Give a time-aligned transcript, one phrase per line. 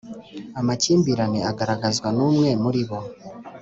[0.59, 2.99] Amakimbirane agaragazwa numwe muri bo